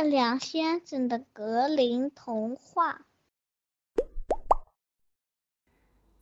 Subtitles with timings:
[0.00, 3.02] 月亮先生的格林童话。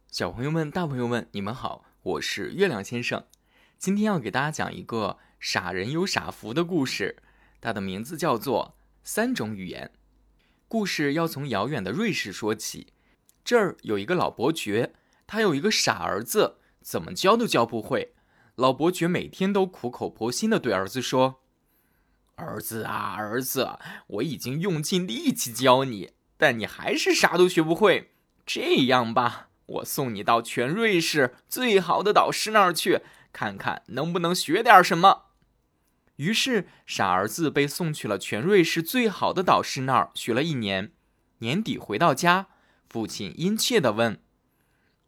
[0.09, 3.25] 小朋友们、大朋友们，你们好，我是月亮先生。
[3.79, 7.23] 今天要给大家讲一个傻人有傻福的故事，
[7.61, 8.75] 它的名字叫做
[9.05, 9.93] 《三种语言》。
[10.67, 12.93] 故事要从遥远的瑞士说起。
[13.45, 14.93] 这儿有一个老伯爵，
[15.25, 18.17] 他有一个傻儿子，怎么教都教不会。
[18.57, 21.45] 老伯爵每天都苦口婆心地对儿子说。
[22.39, 28.13] 儿子啊，儿子，我已经用尽力气教你，但你还是啥都学不会。
[28.47, 33.01] 这样吧，我送你到全瑞士最好的导师那儿去，
[33.33, 35.25] 看看能不能学点什么。
[36.17, 40.93] 于是，傻儿子被送去了全瑞士最好的导师那儿学了一年。
[41.39, 42.47] 年底回到家，
[42.89, 44.21] 父亲殷切地问：“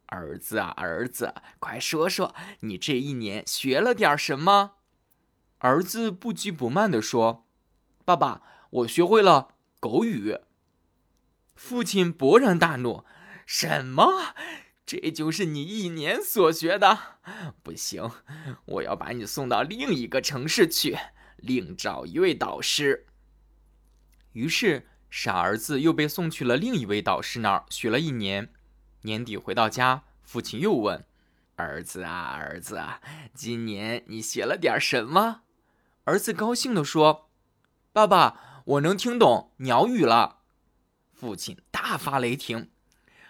[0.07, 4.73] 儿子啊，儿子，快说说，你这一年学了点什么？”
[5.63, 7.45] 儿子不急不慢地说
[8.03, 10.39] ：“爸爸，我学会了狗语。”
[11.55, 13.05] 父亲勃然大怒
[13.45, 14.33] ：“什么？
[14.87, 16.97] 这就是你一年所学的？
[17.61, 18.09] 不行，
[18.65, 20.97] 我要把你送到另一个城市去，
[21.37, 23.05] 另找一位导师。”
[24.33, 28.51] 于是，傻儿子又被送去了另一位导师那儿学了一年。
[29.03, 31.05] 年底回到家，父亲又问
[31.55, 32.99] ：“儿子啊，儿子啊，
[33.35, 35.43] 今年你学了点什么？”
[36.05, 37.29] 儿子高兴地说
[37.93, 40.39] ：“爸爸，我能听懂鸟语了。”
[41.13, 42.71] 父亲大发雷霆：“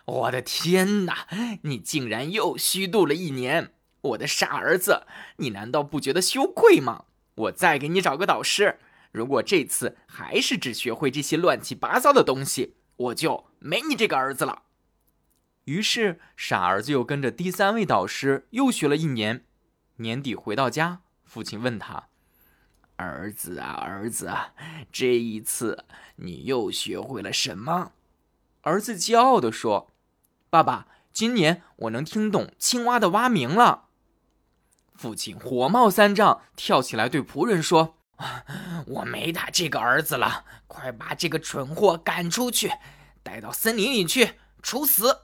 [0.05, 1.27] 我的天哪！
[1.63, 3.73] 你竟然又虚度了一年！
[4.01, 5.05] 我的傻儿子，
[5.37, 7.05] 你难道不觉得羞愧吗？
[7.35, 8.79] 我再给你找个导师。
[9.11, 14.63] 如果这次还是只学会这些乱七八糟的东西，我就没你这个儿子了。”
[15.65, 19.45] 于是，傻儿子又跟着第三位导师又学了一年。
[19.97, 22.07] 年底回到家，父亲问他。
[23.01, 24.53] 儿子啊，儿子啊，
[24.91, 25.85] 这一次
[26.17, 27.93] 你又学会了什么？
[28.61, 29.89] 儿子骄傲地说
[30.51, 33.85] ：“爸爸，今年我能听懂青蛙的蛙鸣了。”
[34.93, 37.97] 父亲火冒三丈，跳起来对仆人说
[38.85, 42.71] ：“我没他这个儿子了，快把这个蠢货赶出去，
[43.23, 45.21] 带到森林里去处死。”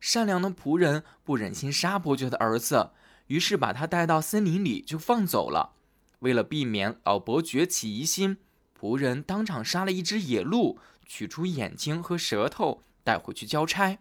[0.00, 2.90] 善良的仆人不忍心杀伯爵的儿子，
[3.28, 5.74] 于是把他带到森林里就放走了。
[6.20, 8.38] 为了避免老伯爵起疑心，
[8.78, 13.98] 仆人当场杀了一只野鹿，取出眼睛和舌头带回去交差。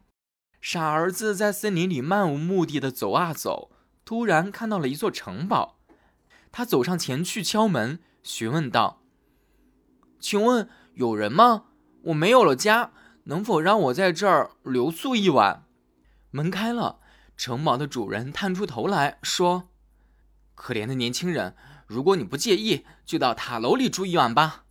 [0.60, 3.72] 傻儿子在森林里漫无目的的走啊走，
[4.04, 5.78] 突然看到了一座城堡。
[6.52, 9.04] 他走上前去敲门，询问道
[10.20, 11.66] ：“请问有人吗？
[12.06, 12.92] 我没有了家，
[13.26, 15.66] 能否让我在这儿留宿一晚？”
[16.32, 17.00] 门开了，
[17.38, 19.70] 城堡的主人探出头来说
[20.56, 21.56] ：“可怜的年轻人。”
[21.88, 24.66] 如果你不介意，就到塔楼里住一晚吧。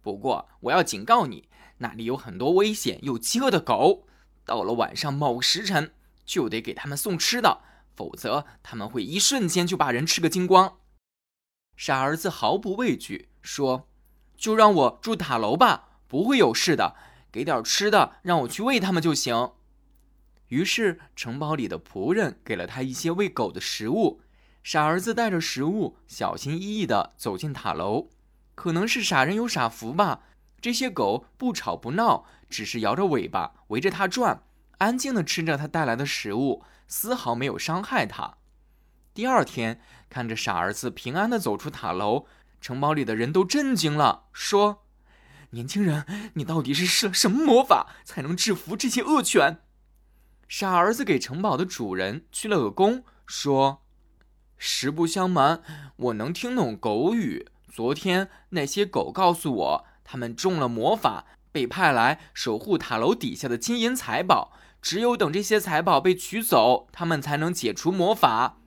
[0.00, 4.06] 不过我要警告你，那里有很多危险又饥饿的狗。
[4.44, 5.92] 到了晚上某个时辰，
[6.24, 7.60] 就得给他们送吃的，
[7.94, 10.78] 否则他们会一瞬间就把人吃个精光。
[11.76, 13.88] 傻儿子毫不畏惧，说
[14.36, 16.96] ：“就让我住塔楼吧，不会有事的。
[17.30, 19.52] 给点吃的，让我去喂他们就行。”
[20.48, 24.20] 于是城堡里的仆人给了他一些喂狗的食物。
[24.62, 28.08] 傻儿子带着食物，小心翼翼地走进塔楼。
[28.54, 30.20] 可能是傻人有傻福吧，
[30.60, 34.44] 这些狗不吵不闹，只是摇着尾巴围着他转，
[34.78, 38.36] 安静地吃着他带来的食物，丝毫没有伤害他。
[39.12, 42.26] 第二天，看着傻儿子平安地走出塔楼，
[42.60, 44.84] 城堡里的人都震惊了，说
[45.50, 49.58] ：“年轻人，你到底是施了什么魔法，才能制服这些恶犬？”
[50.46, 53.82] 傻儿子给城堡的主人鞠了个躬，说。
[54.64, 55.60] 实不相瞒，
[55.96, 57.48] 我能听懂狗语。
[57.68, 64.52] 昨天那些狗告诉我，他们中了魔法，被派来守护塔楼底下的金银财宝。
[64.80, 68.58] 只有等这些财宝被取走，他们才能解除魔法。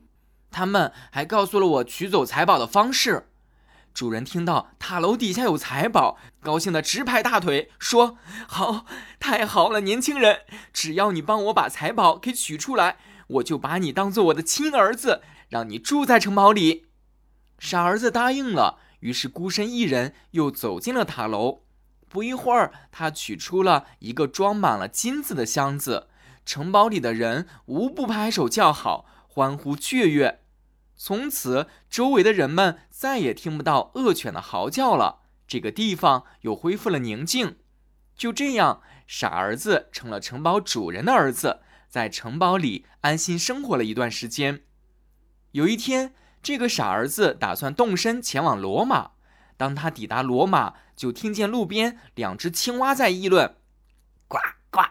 [0.51, 3.29] 他们还告诉了我取走财宝的方式。
[3.93, 8.17] 主人听到塔楼底下有财宝，高兴的直拍大腿，说
[8.49, 8.85] ：“好，
[9.17, 10.41] 太好了，年轻人！
[10.73, 12.97] 只要你帮我把财宝给取出来，
[13.27, 15.21] 我就把你当做我的亲儿子。”
[15.55, 16.87] 让你住在城堡里，
[17.59, 18.77] 傻儿子答应了。
[18.99, 21.61] 于是孤身一人又走进了塔楼。
[22.09, 26.09] 不一会儿，他取出了一个装满了金子的箱子。
[26.45, 30.41] 城堡里的人无不拍手叫好，欢呼雀跃。
[30.97, 35.21] 从此，周围的人们再也听不到恶犬的嚎叫了。
[35.47, 37.55] 这个地方又恢复了宁静。
[38.17, 44.63] 就这样，傻儿子成了城堡主人的儿子，在城堡里安心生活了一段时间。
[45.55, 46.13] 有一天，
[46.43, 49.11] 这个傻儿子打算动身前往罗马。
[49.55, 53.55] 当他抵达罗马，就听见路边两只青蛙在议论
[54.27, 54.37] ：“呱
[54.69, 54.81] 呱，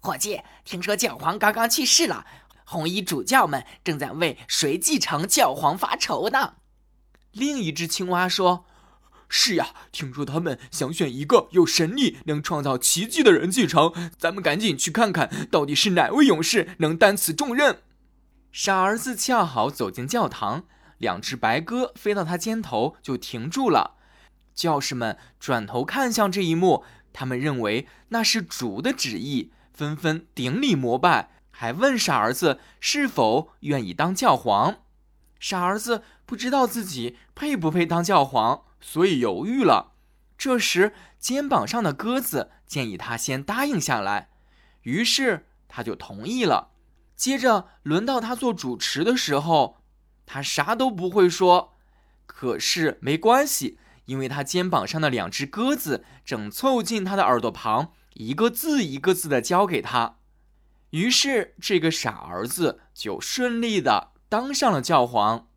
[0.00, 2.24] 伙计，听说教皇刚刚去世了，
[2.64, 6.54] 红衣主教们正在为谁继承教皇发愁呢。”
[7.32, 8.64] 另一只青蛙说
[9.28, 17.82] ：“是呀，听说他们想选一个有神力、能创造奇迹的人继承，咱们赶紧去看看到底是哪位勇士能担此重任。”
[18.56, 20.62] 傻儿子恰好走进教堂，
[20.98, 23.96] 两只白鸽飞到他肩头就停住了。
[24.54, 34.76] 教士们转头看向这一幕，他们认为那是主的旨意，纷纷顶礼膜拜，还问傻儿子是否愿意当教皇。
[35.40, 39.94] 傻儿子不知道自己配不配当教皇，所以犹豫了。
[40.38, 44.28] 这时，肩膀上的鸽子建议他先答应下来，
[44.82, 46.68] 于是他就同意了。
[47.16, 49.78] 接着轮到他做主持的时候，
[50.26, 51.74] 他啥都不会说，
[52.26, 53.78] 可是没关系。
[54.06, 60.18] 因为他肩膀上的两只鸽子正凑近他的耳朵旁，一个字一个字的教给他，
[60.90, 65.48] 于是这个傻儿子就顺利的当上了教皇。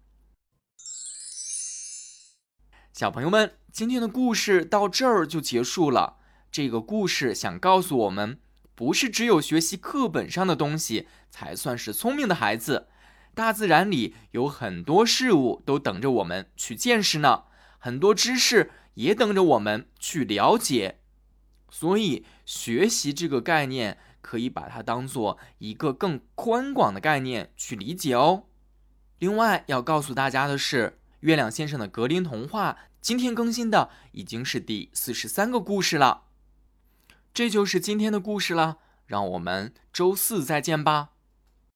[2.94, 6.15] 小朋友们，今天的故事到这儿就结束了。
[6.50, 8.39] 这个故事想告诉我们，
[8.77, 12.89] 不是只有学习课本上的东西才算是聪明的孩子，
[13.33, 17.45] 大自然里有很多事物都等着我们去见识呢。
[17.79, 21.00] 很多知识也等着我们去了解，
[21.71, 28.44] 所以学习这个概念可以把它当做一个更宽广的概念去理解哦。
[29.18, 36.25] 另外要告诉大家的是，月亮先生的格林童话今天更新的已经是第四十三个故事了。
[37.38, 41.10] 这就是今天的故事了，让我们周四再见吧。